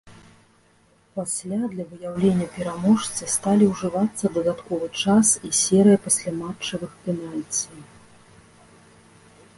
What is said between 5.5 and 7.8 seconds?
і серыя пасляматчавых пенальці.